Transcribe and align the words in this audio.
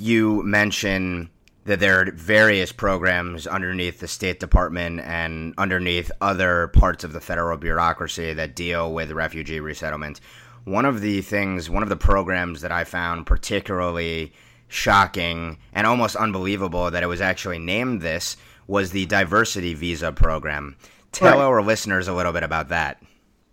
you 0.00 0.42
mention 0.42 1.30
that 1.64 1.78
there 1.78 2.00
are 2.00 2.10
various 2.12 2.72
programs 2.72 3.46
underneath 3.46 4.00
the 4.00 4.08
State 4.08 4.40
Department 4.40 5.00
and 5.00 5.54
underneath 5.58 6.10
other 6.20 6.68
parts 6.68 7.04
of 7.04 7.12
the 7.12 7.20
federal 7.20 7.56
bureaucracy 7.58 8.32
that 8.32 8.56
deal 8.56 8.92
with 8.92 9.12
refugee 9.12 9.60
resettlement. 9.60 10.20
One 10.64 10.84
of 10.84 11.00
the 11.00 11.20
things, 11.22 11.68
one 11.68 11.82
of 11.82 11.88
the 11.88 11.96
programs 11.96 12.62
that 12.62 12.72
I 12.72 12.84
found 12.84 13.26
particularly 13.26 14.32
shocking 14.68 15.58
and 15.72 15.86
almost 15.86 16.16
unbelievable 16.16 16.90
that 16.90 17.02
it 17.02 17.08
was 17.08 17.20
actually 17.20 17.58
named 17.58 18.00
this 18.00 18.36
was 18.66 18.92
the 18.92 19.06
diversity 19.06 19.74
visa 19.74 20.12
program. 20.12 20.76
Tell 21.12 21.38
right. 21.38 21.44
our 21.44 21.62
listeners 21.62 22.08
a 22.08 22.14
little 22.14 22.32
bit 22.32 22.44
about 22.44 22.68
that. 22.68 23.02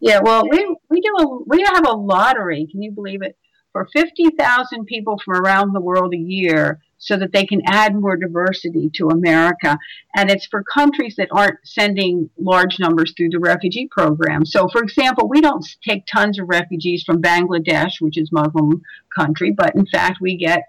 Yeah, 0.00 0.20
well, 0.20 0.42
we 0.50 0.76
we 0.90 1.00
do 1.00 1.14
a 1.18 1.42
we 1.46 1.62
have 1.62 1.86
a 1.86 1.92
lottery. 1.92 2.66
Can 2.70 2.82
you 2.82 2.90
believe 2.90 3.22
it? 3.22 3.36
For 3.74 3.88
fifty 3.92 4.30
thousand 4.30 4.84
people 4.86 5.18
from 5.18 5.34
around 5.34 5.72
the 5.72 5.80
world 5.80 6.14
a 6.14 6.16
year, 6.16 6.80
so 6.98 7.16
that 7.16 7.32
they 7.32 7.44
can 7.44 7.60
add 7.66 7.92
more 7.92 8.16
diversity 8.16 8.88
to 8.94 9.08
America. 9.08 9.76
And 10.14 10.30
it's 10.30 10.46
for 10.46 10.62
countries 10.62 11.16
that 11.16 11.26
aren't 11.32 11.58
sending 11.64 12.30
large 12.38 12.78
numbers 12.78 13.12
through 13.16 13.30
the 13.30 13.40
refugee 13.40 13.88
program. 13.90 14.46
So, 14.46 14.68
for 14.68 14.80
example, 14.80 15.28
we 15.28 15.40
don't 15.40 15.66
take 15.82 16.06
tons 16.06 16.38
of 16.38 16.48
refugees 16.48 17.02
from 17.02 17.20
Bangladesh, 17.20 18.00
which 18.00 18.16
is 18.16 18.30
Muslim 18.30 18.80
country, 19.18 19.50
but 19.50 19.74
in 19.74 19.86
fact, 19.86 20.18
we 20.20 20.36
get 20.36 20.62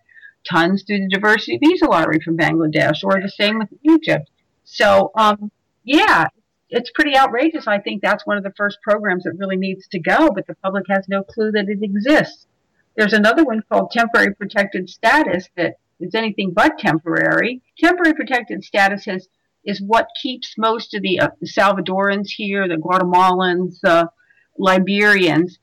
tons 0.50 0.82
through 0.82 1.02
the 1.02 1.10
diversity 1.10 1.60
visa 1.64 1.86
lottery 1.86 2.20
from 2.26 2.38
Bangladesh, 2.38 3.04
or 3.04 3.22
the 3.22 3.30
same 3.30 3.60
with 3.60 3.70
Egypt. 3.84 4.32
So, 4.64 5.12
um, 5.16 5.52
yeah, 5.84 6.30
it's 6.72 6.90
pretty 6.90 7.16
outrageous. 7.16 7.68
I 7.68 7.78
think 7.78 8.02
that's 8.02 8.26
one 8.26 8.38
of 8.38 8.44
the 8.44 8.54
first 8.58 8.80
programs 8.82 9.26
that 9.26 9.38
really 9.38 9.58
needs 9.58 9.88
to 9.90 10.00
go, 10.00 10.32
but 10.34 10.48
the 10.48 10.56
public 10.56 10.86
has 10.90 11.06
no 11.08 11.22
clue 11.22 11.52
that 11.52 11.70
it 11.70 11.84
exists. 11.84 12.48
There's 12.96 13.14
another 13.14 13.44
one 13.44 13.62
called 13.70 13.92
temporary 13.92 14.34
protected 14.36 14.90
status 14.90 15.50
that 15.56 15.76
is 16.00 16.16
anything 16.16 16.52
but 16.54 16.78
temporary. 16.78 17.62
Temporary 17.78 18.14
protected 18.14 18.64
status 18.64 19.06
has, 19.06 19.28
is 19.64 19.82
what 19.82 20.08
keeps 20.22 20.56
most 20.58 20.94
of 20.94 21.02
the, 21.02 21.20
uh, 21.20 21.30
Salvadorans 21.44 22.28
here, 22.36 22.68
the 22.68 22.76
Guatemalans, 22.76 23.80
the 23.82 24.10
Liberians, 24.58 25.58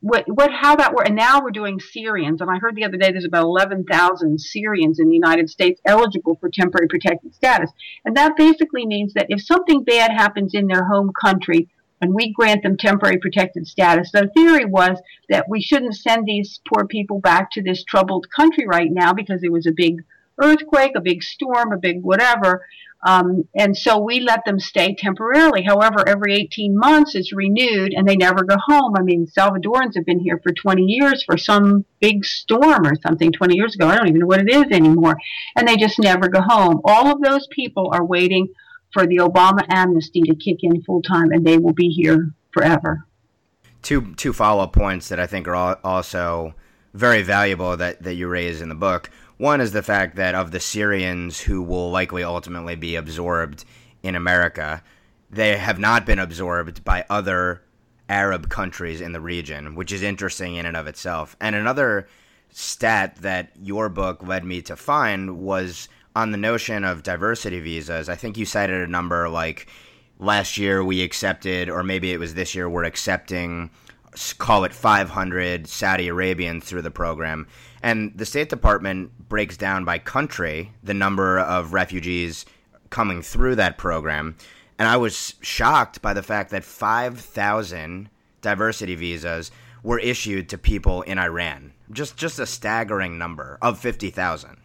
what 0.00 0.24
what 0.26 0.50
how 0.50 0.76
that 0.76 0.94
works. 0.94 1.08
And 1.08 1.16
now 1.16 1.40
we're 1.40 1.50
doing 1.50 1.78
Syrians, 1.78 2.40
and 2.40 2.50
I 2.50 2.58
heard 2.58 2.74
the 2.74 2.84
other 2.84 2.96
day 2.96 3.12
there's 3.12 3.24
about 3.24 3.44
11,000 3.44 4.40
Syrians 4.40 4.98
in 4.98 5.08
the 5.08 5.14
United 5.14 5.48
States 5.48 5.80
eligible 5.84 6.36
for 6.40 6.48
temporary 6.48 6.88
protected 6.88 7.34
status, 7.34 7.70
and 8.04 8.16
that 8.16 8.36
basically 8.36 8.86
means 8.86 9.14
that 9.14 9.26
if 9.28 9.42
something 9.42 9.84
bad 9.84 10.10
happens 10.10 10.54
in 10.54 10.66
their 10.66 10.84
home 10.84 11.12
country. 11.20 11.68
And 12.00 12.14
we 12.14 12.32
grant 12.32 12.62
them 12.62 12.76
temporary 12.76 13.18
protected 13.18 13.66
status. 13.66 14.10
The 14.12 14.30
theory 14.34 14.66
was 14.66 14.98
that 15.28 15.48
we 15.48 15.62
shouldn't 15.62 15.96
send 15.96 16.26
these 16.26 16.60
poor 16.72 16.86
people 16.86 17.20
back 17.20 17.50
to 17.52 17.62
this 17.62 17.84
troubled 17.84 18.26
country 18.30 18.66
right 18.66 18.90
now 18.90 19.14
because 19.14 19.40
there 19.40 19.52
was 19.52 19.66
a 19.66 19.72
big 19.72 20.02
earthquake, 20.42 20.92
a 20.94 21.00
big 21.00 21.22
storm, 21.22 21.72
a 21.72 21.78
big 21.78 22.02
whatever. 22.02 22.66
Um, 23.06 23.46
and 23.54 23.76
so 23.76 23.98
we 23.98 24.20
let 24.20 24.44
them 24.44 24.58
stay 24.58 24.94
temporarily. 24.94 25.62
However, 25.62 26.06
every 26.06 26.34
18 26.34 26.76
months 26.76 27.14
it's 27.14 27.32
renewed 27.32 27.92
and 27.94 28.08
they 28.08 28.16
never 28.16 28.42
go 28.42 28.56
home. 28.58 28.94
I 28.96 29.02
mean, 29.02 29.26
Salvadorans 29.26 29.94
have 29.94 30.06
been 30.06 30.18
here 30.18 30.40
for 30.42 30.52
20 30.52 30.82
years 30.82 31.22
for 31.22 31.38
some 31.38 31.84
big 32.00 32.24
storm 32.24 32.86
or 32.86 32.96
something 33.00 33.32
20 33.32 33.54
years 33.54 33.74
ago. 33.74 33.86
I 33.86 33.96
don't 33.96 34.08
even 34.08 34.20
know 34.20 34.26
what 34.26 34.40
it 34.40 34.50
is 34.50 34.64
anymore. 34.72 35.16
And 35.54 35.68
they 35.68 35.76
just 35.76 35.98
never 35.98 36.28
go 36.28 36.40
home. 36.40 36.80
All 36.84 37.08
of 37.12 37.20
those 37.20 37.46
people 37.52 37.90
are 37.92 38.04
waiting 38.04 38.48
for 38.96 39.06
the 39.06 39.18
Obama 39.18 39.62
amnesty 39.68 40.22
to 40.22 40.34
kick 40.34 40.62
in 40.62 40.82
full 40.82 41.02
time 41.02 41.30
and 41.30 41.46
they 41.46 41.58
will 41.58 41.74
be 41.74 41.90
here 41.90 42.32
forever. 42.50 43.06
Two, 43.82 44.14
two 44.14 44.32
follow 44.32 44.62
up 44.62 44.72
points 44.72 45.10
that 45.10 45.20
I 45.20 45.26
think 45.26 45.46
are 45.46 45.78
also 45.84 46.54
very 46.94 47.20
valuable 47.20 47.76
that, 47.76 48.02
that 48.02 48.14
you 48.14 48.26
raise 48.26 48.62
in 48.62 48.70
the 48.70 48.74
book. 48.74 49.10
One 49.36 49.60
is 49.60 49.72
the 49.72 49.82
fact 49.82 50.16
that 50.16 50.34
of 50.34 50.50
the 50.50 50.60
Syrians 50.60 51.40
who 51.40 51.62
will 51.62 51.90
likely 51.90 52.24
ultimately 52.24 52.74
be 52.74 52.96
absorbed 52.96 53.66
in 54.02 54.16
America, 54.16 54.82
they 55.30 55.58
have 55.58 55.78
not 55.78 56.06
been 56.06 56.18
absorbed 56.18 56.82
by 56.82 57.04
other 57.10 57.60
Arab 58.08 58.48
countries 58.48 59.02
in 59.02 59.12
the 59.12 59.20
region, 59.20 59.74
which 59.74 59.92
is 59.92 60.02
interesting 60.02 60.54
in 60.54 60.64
and 60.64 60.76
of 60.76 60.86
itself. 60.86 61.36
And 61.38 61.54
another 61.54 62.08
stat 62.48 63.16
that 63.16 63.50
your 63.60 63.90
book 63.90 64.26
led 64.26 64.42
me 64.42 64.62
to 64.62 64.74
find 64.74 65.38
was 65.38 65.90
on 66.16 66.30
the 66.30 66.38
notion 66.38 66.82
of 66.82 67.02
diversity 67.02 67.60
visas. 67.60 68.08
I 68.08 68.14
think 68.14 68.38
you 68.38 68.46
cited 68.46 68.80
a 68.80 68.90
number 68.90 69.28
like 69.28 69.66
last 70.18 70.56
year 70.56 70.82
we 70.82 71.02
accepted, 71.02 71.68
or 71.68 71.82
maybe 71.82 72.10
it 72.10 72.18
was 72.18 72.32
this 72.32 72.54
year, 72.54 72.70
we're 72.70 72.84
accepting, 72.84 73.68
call 74.38 74.64
it 74.64 74.72
500 74.72 75.68
Saudi 75.68 76.08
Arabians 76.08 76.64
through 76.64 76.80
the 76.80 76.90
program. 76.90 77.46
And 77.82 78.16
the 78.16 78.24
State 78.24 78.48
Department 78.48 79.28
breaks 79.28 79.58
down 79.58 79.84
by 79.84 79.98
country 79.98 80.72
the 80.82 80.94
number 80.94 81.38
of 81.38 81.74
refugees 81.74 82.46
coming 82.88 83.20
through 83.20 83.56
that 83.56 83.76
program. 83.76 84.36
And 84.78 84.88
I 84.88 84.96
was 84.96 85.34
shocked 85.42 86.00
by 86.00 86.14
the 86.14 86.22
fact 86.22 86.50
that 86.50 86.64
5,000 86.64 88.08
diversity 88.40 88.94
visas 88.94 89.50
were 89.82 89.98
issued 89.98 90.48
to 90.48 90.56
people 90.56 91.02
in 91.02 91.18
Iran. 91.18 91.74
Just 91.92 92.16
just 92.16 92.38
a 92.38 92.46
staggering 92.46 93.18
number 93.18 93.58
of 93.60 93.78
50,000. 93.78 94.56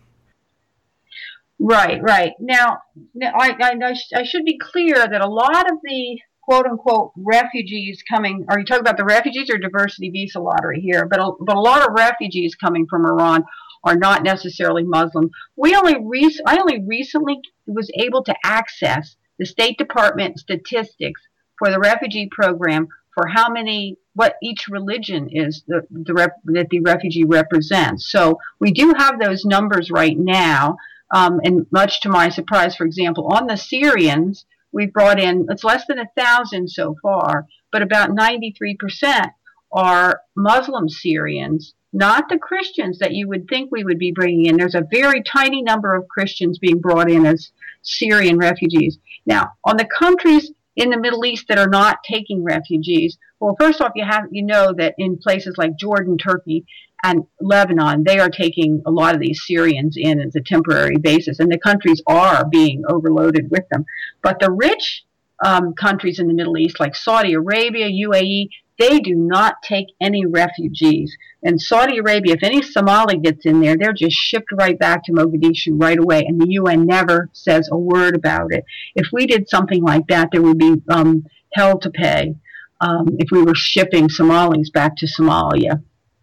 Right, 1.64 2.02
right. 2.02 2.32
Now, 2.40 2.80
I, 3.24 3.56
I, 3.62 3.94
I 4.16 4.24
should 4.24 4.46
be 4.46 4.58
clear 4.58 4.96
that 4.96 5.22
a 5.22 5.30
lot 5.30 5.72
of 5.72 5.78
the 5.84 6.20
quote 6.42 6.66
unquote 6.66 7.12
refugees 7.16 8.04
coming. 8.10 8.46
Are 8.50 8.60
you 8.60 8.66
talking 8.66 8.82
about 8.82 8.98
the 8.98 9.06
refugees 9.06 9.50
or 9.50 9.58
diversity 9.58 10.10
visa 10.10 10.40
lottery 10.40 10.82
here? 10.82 11.08
But 11.08 11.20
a, 11.20 11.32
but 11.40 11.56
a 11.56 11.62
lot 11.62 11.88
of 11.88 11.94
refugees 11.96 12.56
coming 12.56 12.88
from 12.90 13.06
Iran 13.06 13.44
are 13.84 13.96
not 13.96 14.24
necessarily 14.24 14.84
Muslim. 14.84 15.30
We 15.56 15.76
only 15.76 15.98
rec- 16.04 16.42
I 16.48 16.58
only 16.58 16.84
recently 16.88 17.38
was 17.68 17.92
able 17.96 18.24
to 18.24 18.36
access 18.44 19.16
the 19.38 19.46
State 19.46 19.78
Department 19.78 20.40
statistics 20.40 21.22
for 21.60 21.70
the 21.70 21.80
refugee 21.80 22.28
program 22.32 22.88
for 23.14 23.28
how 23.28 23.50
many 23.50 23.98
what 24.14 24.36
each 24.44 24.68
religion 24.70 25.30
is 25.32 25.64
the, 25.68 25.82
the 25.90 26.14
rep, 26.14 26.36
that 26.46 26.70
the 26.70 26.82
refugee 26.82 27.24
represents. 27.24 28.12
So 28.12 28.38
we 28.60 28.72
do 28.72 28.94
have 28.98 29.20
those 29.20 29.46
numbers 29.46 29.90
right 29.92 30.18
now. 30.18 30.78
Um, 31.14 31.42
and 31.44 31.66
much 31.72 32.02
to 32.02 32.10
my 32.10 32.30
surprise, 32.30 32.76
for 32.76 32.86
example, 32.86 33.28
on 33.28 33.48
the 33.48 33.58
Syrians, 33.58 34.46
we've 34.72 34.94
brought 34.94 35.20
in, 35.20 35.46
it's 35.50 35.64
less 35.64 35.86
than 35.88 36.00
a 36.00 36.10
thousand 36.18 36.70
so 36.70 36.96
far, 37.02 37.48
but 37.72 37.82
about 37.82 38.12
93% 38.12 39.32
are 39.72 40.22
Muslim 40.36 40.90
Syrians, 40.90 41.74
not 41.94 42.30
the 42.30 42.38
Christians 42.38 43.00
that 43.00 43.14
you 43.14 43.28
would 43.28 43.48
think 43.48 43.72
we 43.72 43.84
would 43.84 44.00
be 44.00 44.12
bringing 44.12 44.46
in. 44.46 44.58
There's 44.58 44.76
a 44.76 44.88
very 44.90 45.22
tiny 45.24 45.62
number 45.62 45.96
of 45.96 46.08
Christians 46.08 46.58
being 46.58 46.80
brought 46.80 47.10
in 47.10 47.26
as 47.26 47.52
Syrian 47.82 48.38
refugees. 48.38 48.98
Now, 49.26 49.54
on 49.64 49.78
the 49.78 49.86
countries 49.86 50.52
in 50.76 50.90
the 50.90 51.00
Middle 51.00 51.26
East 51.26 51.48
that 51.50 51.58
are 51.58 51.70
not 51.70 52.04
taking 52.04 52.44
refugees, 52.44 53.18
well, 53.40 53.56
first 53.60 53.82
off, 53.82 53.94
you 53.96 54.06
have 54.06 54.26
you 54.32 54.44
know 54.44 54.74
that 54.78 54.96
in 54.98 55.18
places 55.18 55.56
like 55.58 55.78
Jordan, 55.78 56.18
Turkey, 56.18 56.66
and 57.04 57.26
Lebanon, 57.40 58.04
they 58.04 58.20
are 58.20 58.30
taking 58.30 58.82
a 58.86 58.92
lot 58.92 59.16
of 59.16 59.22
these 59.22 59.42
Syrians 59.46 59.96
in 59.98 60.20
as 60.20 60.36
a 60.36 60.42
temporary 60.42 60.98
basis, 60.98 61.40
and 61.40 61.52
the 61.52 61.58
countries 61.58 62.02
are 62.08 62.46
being 62.46 62.84
overloaded 62.88 63.50
with 63.50 63.68
them. 63.70 63.86
But 64.22 64.40
the 64.40 64.52
rich 64.52 65.04
um, 65.44 65.74
countries 65.74 66.20
in 66.20 66.28
the 66.28 66.34
Middle 66.34 66.58
East, 66.58 66.80
like 66.80 66.96
Saudi 66.96 67.34
Arabia, 67.34 67.88
UAE, 67.88 68.50
they 68.78 69.00
do 69.00 69.16
not 69.16 69.62
take 69.64 69.88
any 70.00 70.26
refugees. 70.26 71.16
And 71.44 71.62
Saudi 71.62 71.98
Arabia, 71.98 72.36
if 72.36 72.44
any 72.44 72.62
Somali 72.62 73.18
gets 73.18 73.46
in 73.46 73.62
there, 73.62 73.78
they're 73.78 73.94
just 73.94 74.16
shipped 74.16 74.52
right 74.52 74.78
back 74.78 75.04
to 75.06 75.12
Mogadishu 75.12 75.82
right 75.82 76.00
away, 76.00 76.24
and 76.26 76.40
the 76.40 76.52
UN 76.52 76.86
never 76.86 77.30
says 77.34 77.70
a 77.72 77.78
word 77.78 78.16
about 78.16 78.54
it. 78.54 78.64
If 78.96 79.08
we 79.12 79.26
did 79.26 79.50
something 79.50 79.84
like 79.84 80.08
that, 80.08 80.30
there 80.32 80.42
would 80.42 80.58
be 80.58 80.76
um, 80.90 81.26
hell 81.54 81.80
to 81.80 81.90
pay 81.90 82.36
um, 82.80 83.16
if 83.20 83.30
we 83.32 83.44
were 83.44 83.56
shipping 83.56 84.10
Somalis 84.10 84.70
back 84.70 84.96
to 84.98 85.08
Somalia. 85.08 85.84